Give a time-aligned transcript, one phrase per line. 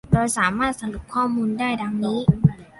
[0.13, 2.19] โดยสามารถสรุปข้อมูลได้ ดังนี้